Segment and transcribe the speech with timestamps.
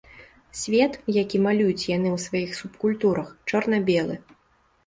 [0.59, 4.15] Свет, які малююць яны ў сваіх субкультурах, чорна-белы.